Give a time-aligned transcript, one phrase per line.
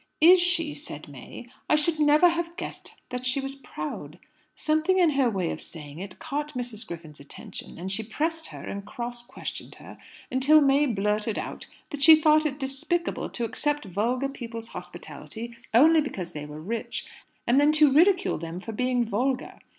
[0.19, 1.45] 'Is she?' said May.
[1.69, 4.17] 'I should never have guessed that she was proud.'
[4.55, 6.87] Something in her way of saying it caught Mrs.
[6.87, 9.99] Griffin's attention; and she pressed her and cross questioned her,
[10.31, 16.01] until May blurted out that she thought it despicable to accept vulgar people's hospitality only
[16.01, 17.05] because they were rich,
[17.45, 19.59] and then to ridicule them for being vulgar.